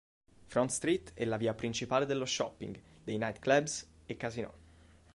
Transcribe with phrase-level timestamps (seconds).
[0.47, 4.51] Front Street è la via principale dello shopping, dei night clubs e casinò.